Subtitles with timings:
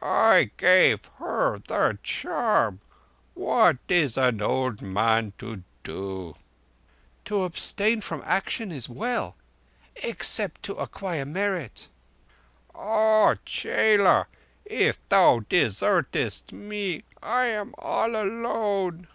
[0.00, 2.80] "I gave her the charm.
[3.34, 6.36] What is an old man to do?"
[7.24, 11.88] "'To abstain from action is well—except to acquire merit.'"
[12.72, 14.28] "Ah chela,
[14.64, 19.08] if thou desertest me, I am all alone."